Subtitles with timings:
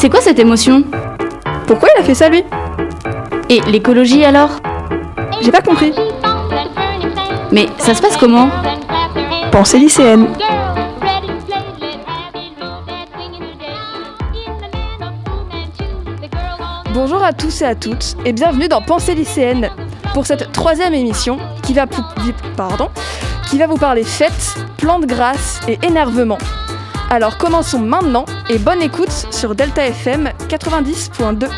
[0.00, 0.82] C'est quoi cette émotion
[1.66, 2.42] Pourquoi il a fait ça lui
[3.50, 4.48] Et l'écologie alors
[5.42, 5.92] J'ai pas compris.
[7.52, 8.48] Mais ça se passe comment
[9.52, 10.26] Pensée lycéenne.
[16.92, 19.70] Bonjour à tous et à toutes et bienvenue dans Pensée lycéenne
[20.12, 22.88] pour cette troisième émission qui va, pou- vi- pardon,
[23.48, 26.38] qui va vous parler fêtes, plans de grâce et énervement.
[27.12, 31.50] Alors commençons maintenant et bonne écoute sur Delta FM 90.2.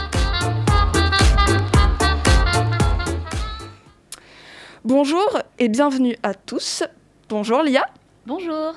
[4.82, 6.84] Bonjour et bienvenue à tous.
[7.28, 7.84] Bonjour Lia.
[8.26, 8.74] Bonjour.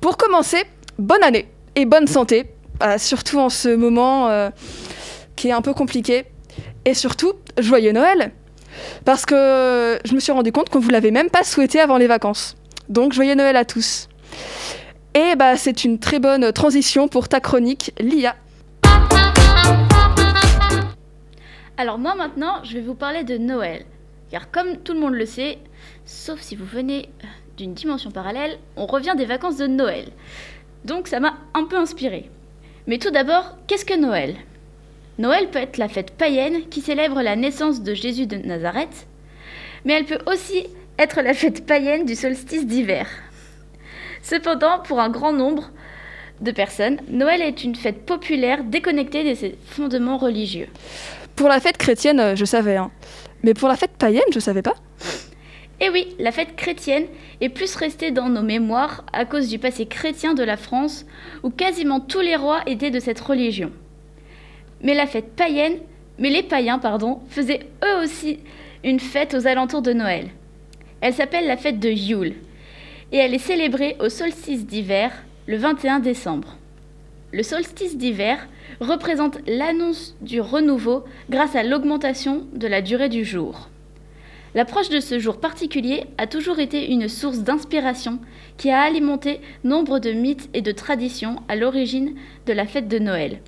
[0.00, 0.62] Pour commencer,
[1.00, 4.50] bonne année et bonne santé, euh, surtout en ce moment euh,
[5.34, 6.26] qui est un peu compliqué.
[6.84, 8.30] Et surtout, joyeux Noël
[9.04, 12.06] Parce que je me suis rendu compte qu'on vous l'avait même pas souhaité avant les
[12.06, 12.54] vacances.
[12.88, 14.06] Donc joyeux Noël à tous.
[15.14, 18.36] Et bah c'est une très bonne transition pour ta chronique, Lia.
[21.76, 23.84] Alors moi maintenant, je vais vous parler de Noël.
[24.30, 25.58] Car comme tout le monde le sait,
[26.04, 27.08] sauf si vous venez
[27.56, 30.06] d'une dimension parallèle, on revient des vacances de Noël.
[30.84, 32.30] Donc ça m'a un peu inspiré.
[32.86, 34.36] Mais tout d'abord, qu'est-ce que Noël?
[35.18, 39.08] Noël peut être la fête païenne qui célèbre la naissance de Jésus de Nazareth,
[39.84, 40.66] mais elle peut aussi
[40.98, 43.08] être la fête païenne du solstice d'hiver.
[44.22, 45.70] Cependant, pour un grand nombre
[46.40, 50.68] de personnes, Noël est une fête populaire déconnectée de ses fondements religieux.
[51.36, 52.90] Pour la fête chrétienne, euh, je savais, hein.
[53.42, 54.74] mais pour la fête païenne, je savais pas.
[55.80, 57.06] Eh oui, la fête chrétienne
[57.40, 61.06] est plus restée dans nos mémoires à cause du passé chrétien de la France,
[61.42, 63.72] où quasiment tous les rois étaient de cette religion.
[64.82, 65.78] Mais la fête païenne,
[66.18, 68.40] mais les païens, pardon, faisaient eux aussi
[68.84, 70.28] une fête aux alentours de Noël.
[71.00, 72.34] Elle s'appelle la fête de Yule,
[73.12, 75.10] et elle est célébrée au solstice d'hiver,
[75.46, 76.56] le 21 décembre.
[77.32, 78.48] Le solstice d'hiver
[78.80, 83.68] représente l'annonce du renouveau grâce à l'augmentation de la durée du jour.
[84.54, 88.18] L'approche de ce jour particulier a toujours été une source d'inspiration
[88.56, 92.14] qui a alimenté nombre de mythes et de traditions à l'origine
[92.46, 93.40] de la fête de Noël.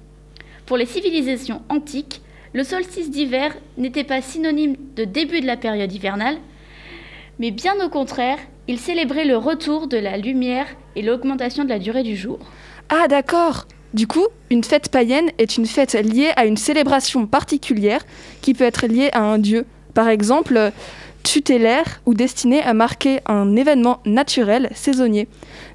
[0.65, 5.93] Pour les civilisations antiques, le solstice d'hiver n'était pas synonyme de début de la période
[5.93, 6.37] hivernale,
[7.41, 11.79] mais bien au contraire, il célébrait le retour de la lumière et l'augmentation de la
[11.79, 12.39] durée du jour.
[12.89, 18.05] Ah d'accord Du coup, une fête païenne est une fête liée à une célébration particulière
[18.41, 19.67] qui peut être liée à un dieu.
[19.95, 20.73] Par exemple,
[21.23, 25.29] tutélaire ou destinée à marquer un événement naturel saisonnier,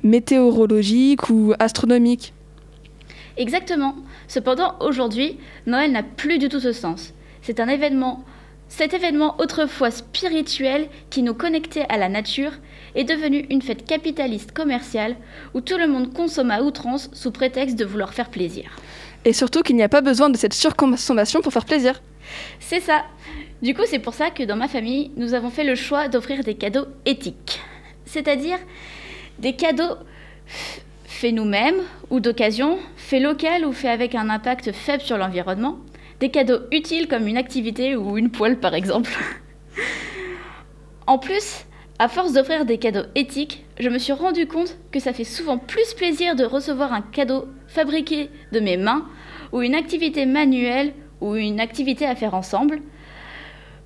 [0.03, 2.33] météorologique ou astronomique.
[3.37, 3.95] Exactement.
[4.27, 5.37] Cependant, aujourd'hui,
[5.67, 7.13] Noël n'a plus du tout ce sens.
[7.41, 8.23] C'est un événement,
[8.69, 12.51] cet événement autrefois spirituel qui nous connectait à la nature
[12.95, 15.15] est devenu une fête capitaliste commerciale
[15.53, 18.69] où tout le monde consomme à outrance sous prétexte de vouloir faire plaisir.
[19.25, 22.01] Et surtout qu'il n'y a pas besoin de cette surconsommation pour faire plaisir.
[22.59, 23.03] C'est ça.
[23.61, 26.43] Du coup, c'est pour ça que dans ma famille, nous avons fait le choix d'offrir
[26.43, 27.59] des cadeaux éthiques.
[28.05, 28.57] C'est-à-dire
[29.39, 29.95] des cadeaux
[31.05, 35.79] faits nous-mêmes ou d'occasion, faits local ou faits avec un impact faible sur l'environnement.
[36.19, 39.11] Des cadeaux utiles comme une activité ou une poêle par exemple.
[41.05, 41.65] En plus,
[41.99, 45.57] à force d'offrir des cadeaux éthiques, je me suis rendu compte que ça fait souvent
[45.57, 49.05] plus plaisir de recevoir un cadeau fabriqué de mes mains
[49.51, 52.81] ou une activité manuelle ou une activité à faire ensemble.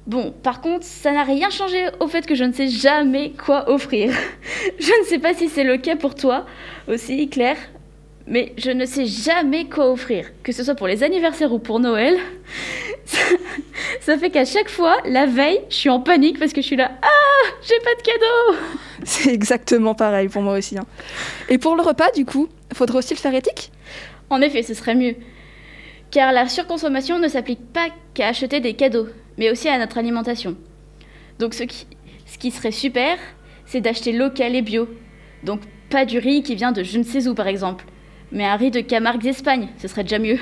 [0.08, 3.70] Bon, par contre, ça n'a rien changé au fait que je ne sais jamais quoi
[3.70, 4.12] offrir.
[4.80, 6.46] Je ne sais pas si c'est le cas pour toi
[6.88, 7.58] aussi, Claire,
[8.32, 11.82] mais je ne sais jamais quoi offrir, que ce soit pour les anniversaires ou pour
[11.82, 12.18] Noël.
[13.04, 13.20] Ça,
[14.00, 16.78] ça fait qu'à chaque fois, la veille, je suis en panique parce que je suis
[16.78, 18.60] là, ah, j'ai pas de cadeau.
[19.04, 20.78] C'est exactement pareil pour moi aussi.
[20.78, 20.86] hein.
[21.50, 23.70] Et pour le repas, du coup, faudrait aussi le faire éthique?
[24.30, 25.16] En effet, ce serait mieux.
[26.10, 30.56] Car la surconsommation ne s'applique pas qu'à acheter des cadeaux, mais aussi à notre alimentation.
[31.38, 31.86] Donc ce qui,
[32.26, 33.18] ce qui serait super,
[33.66, 34.88] c'est d'acheter local et bio.
[35.44, 35.60] Donc
[35.90, 37.84] pas du riz qui vient de je ne sais où par exemple,
[38.32, 40.40] mais un riz de Camargue d'Espagne, ce serait déjà mieux.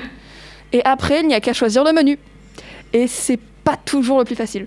[0.72, 2.18] Et après, il n'y a qu'à choisir le menu.
[2.92, 4.66] Et c'est pas toujours le plus facile.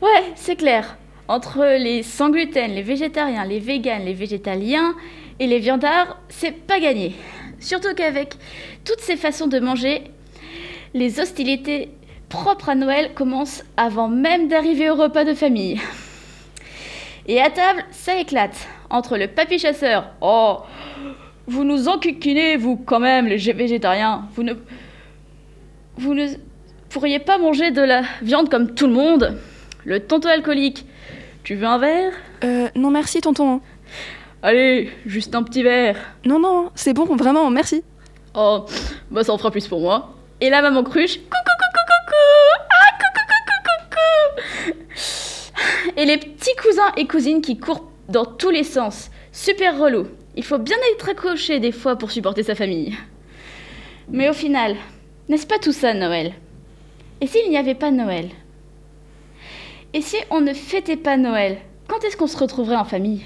[0.00, 0.96] Ouais, c'est clair.
[1.28, 4.94] Entre les sans gluten, les végétariens, les véganes, les végétaliens
[5.38, 7.14] et les viandards, c'est pas gagné.
[7.60, 8.34] Surtout qu'avec
[8.84, 10.02] toutes ces façons de manger,
[10.94, 11.90] les hostilités
[12.28, 15.80] propres à Noël commencent avant même d'arriver au repas de famille.
[17.26, 18.66] Et à table, ça éclate.
[18.90, 20.58] Entre le papy chasseur, oh,
[21.46, 24.28] vous nous enquiquinez, vous quand même, les végétariens.
[24.34, 24.54] Vous ne,
[25.96, 26.28] vous ne
[26.88, 29.38] pourriez pas manger de la viande comme tout le monde.
[29.84, 30.86] Le tonton alcoolique,
[31.42, 32.12] tu veux un verre?
[32.44, 33.60] Euh, non merci tonton.
[34.42, 35.96] Allez, juste un petit verre.
[36.24, 37.82] Non, non, c'est bon, vraiment, merci.
[38.34, 38.64] Oh,
[39.10, 40.14] Bah ça en fera plus pour moi.
[40.40, 43.96] Et la maman cruche, coucou, coucou, coucou Ah, coucou, coucou,
[44.90, 49.10] coucou Et les petits cousins et cousines qui courent dans tous les sens.
[49.32, 50.06] Super relou.
[50.34, 52.96] Il faut bien être accroché des fois pour supporter sa famille.
[54.08, 54.76] Mais au final,
[55.28, 56.32] n'est-ce pas tout ça Noël?
[57.20, 58.30] Et s'il n'y avait pas Noël?
[59.92, 63.22] Et si on ne fêtait pas Noël Quand est-ce qu'on se retrouverait en famille?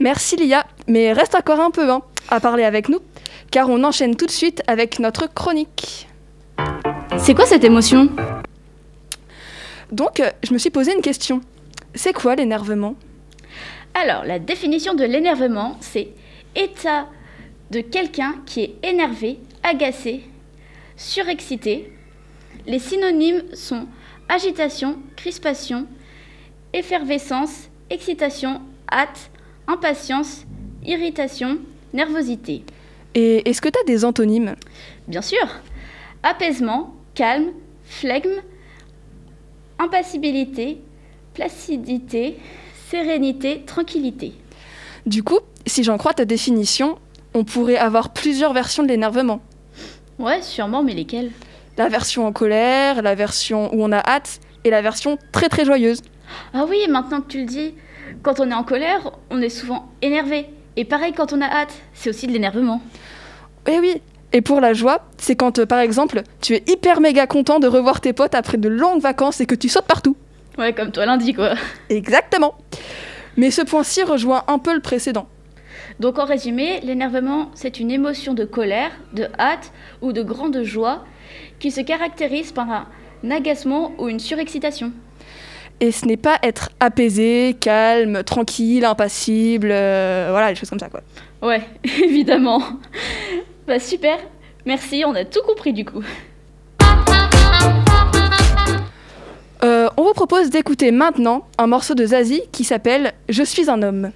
[0.00, 3.00] Merci Lia, mais reste encore un peu hein, à parler avec nous,
[3.52, 6.08] car on enchaîne tout de suite avec notre chronique.
[7.16, 8.08] C'est quoi cette émotion?
[9.92, 11.40] Donc, euh, je me suis posé une question.
[11.94, 12.94] C'est quoi l'énervement?
[13.94, 16.08] Alors, la définition de l'énervement, c'est
[16.54, 17.08] état
[17.70, 20.22] de quelqu'un qui est énervé, agacé,
[20.96, 21.92] surexcité.
[22.66, 23.86] Les synonymes sont
[24.28, 25.86] agitation, crispation,
[26.72, 29.30] effervescence, excitation, hâte,
[29.66, 30.44] impatience,
[30.84, 31.58] irritation,
[31.92, 32.64] nervosité.
[33.14, 34.54] Et est-ce que tu as des antonymes?
[35.06, 35.46] Bien sûr,
[36.22, 37.52] apaisement, calme,
[37.84, 38.42] flegme,
[39.78, 40.78] impassibilité,
[41.34, 42.38] placidité,
[42.90, 44.32] sérénité, tranquillité.
[45.06, 46.98] Du coup, si j'en crois ta définition,
[47.34, 49.40] on pourrait avoir plusieurs versions de l'énervement.
[50.18, 51.30] Ouais, sûrement, mais lesquelles?
[51.76, 55.64] La version en colère, la version où on a hâte, et la version très très
[55.64, 56.02] joyeuse.
[56.52, 57.74] Ah oui, maintenant que tu le dis,
[58.22, 60.46] quand on est en colère, on est souvent énervé.
[60.76, 62.82] Et pareil quand on a hâte, c'est aussi de l'énervement.
[63.66, 64.00] Eh oui
[64.32, 67.68] Et pour la joie, c'est quand, euh, par exemple, tu es hyper méga content de
[67.68, 70.16] revoir tes potes après de longues vacances et que tu sautes partout.
[70.58, 71.54] Ouais, comme toi lundi, quoi.
[71.88, 72.56] Exactement
[73.36, 75.28] Mais ce point-ci rejoint un peu le précédent.
[76.00, 79.72] Donc en résumé, l'énervement, c'est une émotion de colère, de hâte
[80.02, 81.04] ou de grande joie
[81.60, 84.92] qui se caractérise par un agacement ou une surexcitation.
[85.80, 90.88] Et ce n'est pas être apaisé, calme, tranquille, impassible, euh, voilà, des choses comme ça,
[90.88, 91.02] quoi.
[91.40, 91.62] Ouais,
[92.02, 92.60] évidemment.
[93.66, 94.18] Bah super,
[94.66, 96.02] merci, on a tout compris du coup.
[99.98, 104.12] On vous propose d'écouter maintenant un morceau de Zazie qui s'appelle Je suis un homme.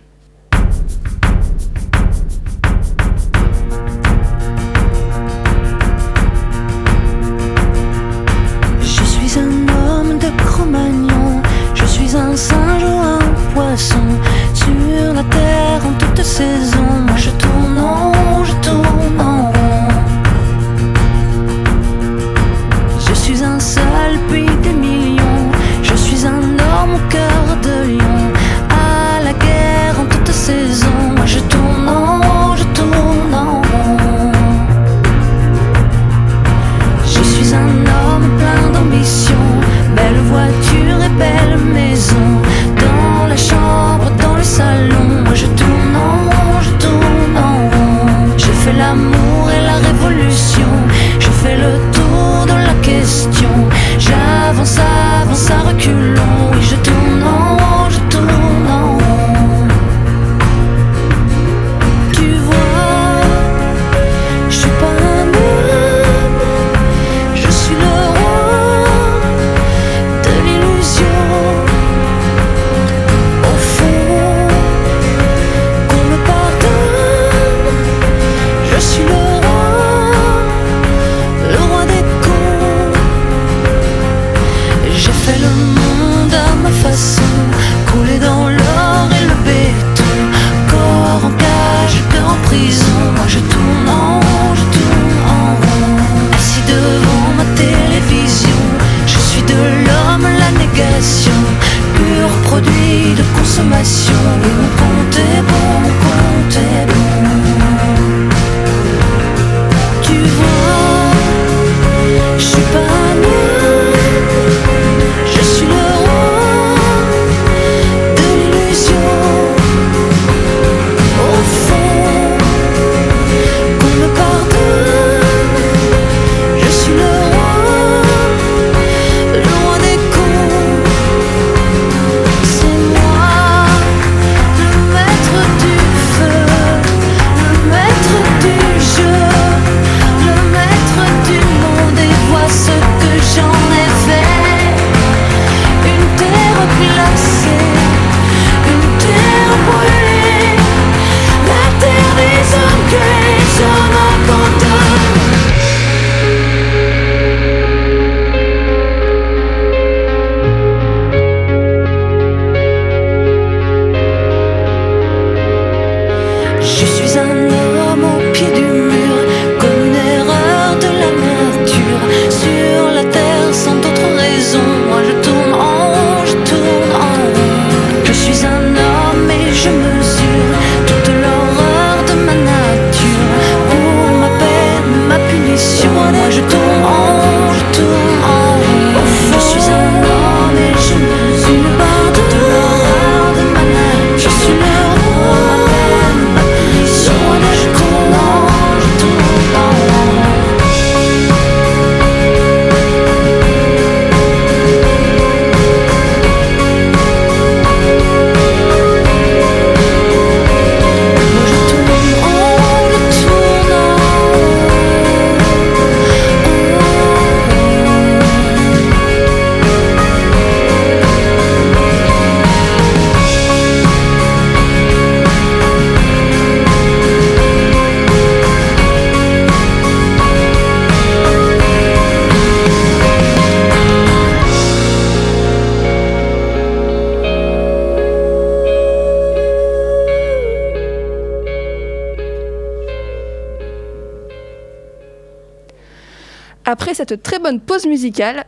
[247.09, 248.44] Cette très bonne pause musicale,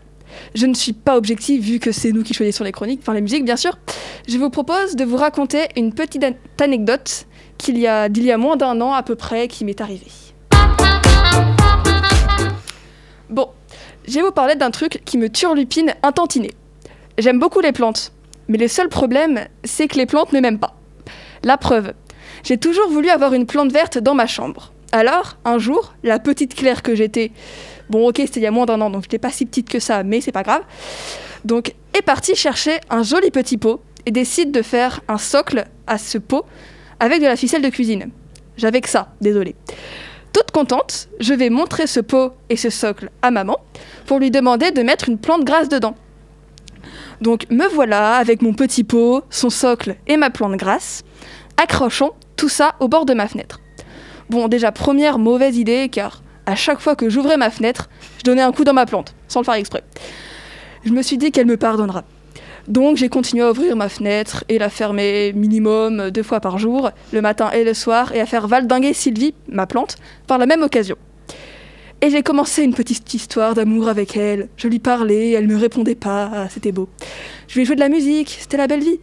[0.54, 3.20] je ne suis pas objective vu que c'est nous qui choisissons les chroniques, enfin les
[3.20, 3.78] musiques bien sûr.
[4.28, 6.24] Je vous propose de vous raconter une petite
[6.60, 7.26] anecdote
[7.58, 10.10] qu'il y a d'il y a moins d'un an à peu près qui m'est arrivée.
[13.30, 13.48] Bon,
[14.06, 16.50] je vais vous parler d'un truc qui me turlupine un tantinet.
[17.18, 18.12] J'aime beaucoup les plantes,
[18.48, 20.76] mais le seul problème, c'est que les plantes ne m'aiment pas.
[21.42, 21.92] La preuve,
[22.42, 24.72] j'ai toujours voulu avoir une plante verte dans ma chambre.
[24.92, 27.32] Alors, un jour, la petite Claire que j'étais,
[27.90, 29.78] bon ok c'était il y a moins d'un an, donc j'étais pas si petite que
[29.78, 30.62] ça, mais c'est pas grave,
[31.44, 35.98] donc est partie chercher un joli petit pot et décide de faire un socle à
[35.98, 36.44] ce pot
[37.00, 38.10] avec de la ficelle de cuisine.
[38.56, 39.56] J'avais que ça, désolé.
[40.32, 43.58] Toute contente, je vais montrer ce pot et ce socle à maman
[44.06, 45.94] pour lui demander de mettre une plante grasse dedans.
[47.20, 51.04] Donc me voilà avec mon petit pot, son socle et ma plante grasse,
[51.56, 53.60] accrochant tout ça au bord de ma fenêtre.
[54.28, 58.42] Bon, déjà, première mauvaise idée, car à chaque fois que j'ouvrais ma fenêtre, je donnais
[58.42, 59.82] un coup dans ma plante, sans le faire exprès.
[60.84, 62.04] Je me suis dit qu'elle me pardonnera.
[62.68, 66.90] Donc j'ai continué à ouvrir ma fenêtre et la fermer minimum deux fois par jour,
[67.12, 69.96] le matin et le soir, et à faire valdinguer Sylvie, ma plante,
[70.26, 70.96] par la même occasion.
[72.00, 74.48] Et j'ai commencé une petite histoire d'amour avec elle.
[74.56, 76.88] Je lui parlais, elle me répondait pas, ah, c'était beau.
[77.48, 78.98] Je lui ai joué de la musique, c'était la belle vie.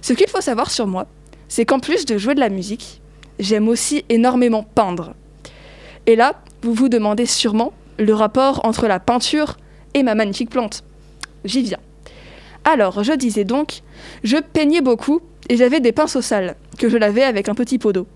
[0.00, 1.06] Ce qu'il faut savoir sur moi,
[1.48, 3.02] c'est qu'en plus de jouer de la musique,
[3.38, 5.14] j'aime aussi énormément peindre.
[6.08, 9.58] Et là, vous vous demandez sûrement le rapport entre la peinture
[9.92, 10.82] et ma magnifique plante.
[11.44, 11.78] J'y viens.
[12.64, 13.82] Alors, je disais donc,
[14.24, 17.92] je peignais beaucoup et j'avais des pinceaux sales que je lavais avec un petit pot
[17.92, 18.06] d'eau.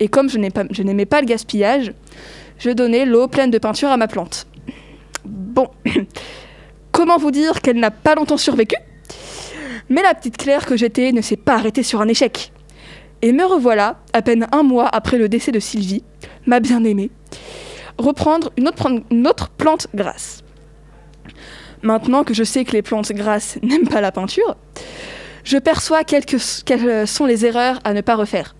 [0.00, 0.36] Et comme je
[0.82, 1.94] n'aimais pas le gaspillage,
[2.58, 4.46] je donnais l'eau pleine de peinture à ma plante.
[5.24, 5.68] Bon,
[6.92, 8.76] comment vous dire qu'elle n'a pas longtemps survécu?
[9.88, 12.52] Mais la petite Claire que j'étais ne s'est pas arrêtée sur un échec.
[13.24, 16.04] Et me revoilà, à peine un mois après le décès de Sylvie,
[16.44, 17.10] ma bien-aimée,
[17.96, 20.44] reprendre une autre, plante grasse.
[21.80, 24.56] Maintenant que je sais que les plantes grasses n'aiment pas la peinture,
[25.42, 28.54] je perçois quelles sont les erreurs à ne pas refaire.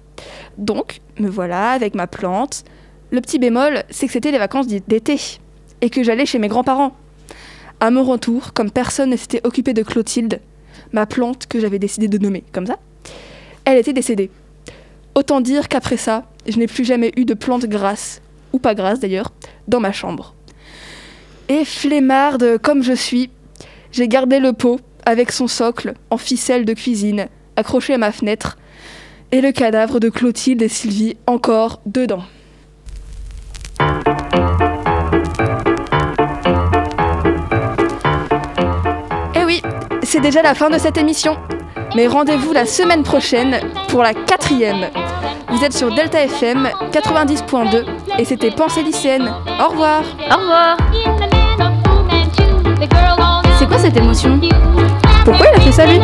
[0.56, 2.64] Donc, me voilà avec ma plante.
[3.10, 5.20] Le petit bémol, c'est que c'était les vacances d'été
[5.82, 6.96] et que j'allais chez mes grands-parents.
[7.80, 10.40] À mon retour, comme personne ne s'était occupé de Clotilde,
[10.92, 12.78] ma plante que j'avais décidé de nommer comme ça,
[13.66, 14.30] elle était décédée.
[15.14, 18.20] Autant dire qu'après ça, je n'ai plus jamais eu de plante grasse,
[18.52, 19.32] ou pas grasse d'ailleurs,
[19.68, 20.34] dans ma chambre.
[21.48, 23.30] Et flemmarde comme je suis,
[23.92, 28.56] j'ai gardé le pot avec son socle en ficelle de cuisine accroché à ma fenêtre
[29.30, 32.24] et le cadavre de Clotilde et Sylvie encore dedans.
[39.34, 39.62] Eh oui,
[40.02, 41.36] c'est déjà la fin de cette émission.
[41.96, 44.88] Mais rendez-vous la semaine prochaine pour la quatrième.
[45.48, 47.84] Vous êtes sur Delta FM 90.2
[48.18, 49.32] et c'était Pensée lycéenne.
[49.60, 50.02] Au revoir.
[50.30, 50.76] Au revoir.
[53.58, 54.40] C'est quoi cette émotion?
[55.24, 56.00] Pourquoi il a fait ça lui?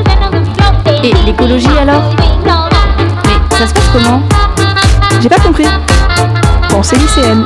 [1.02, 2.02] Et l'écologie alors?
[2.44, 4.22] Mais ça se passe comment?
[5.20, 5.66] J'ai pas compris.
[6.70, 7.44] Pensée lycéenne.